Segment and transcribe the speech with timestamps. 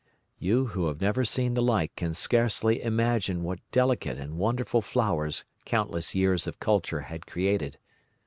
[0.39, 5.45] You who have never seen the like can scarcely imagine what delicate and wonderful flowers
[5.63, 7.77] countless years of culture had created.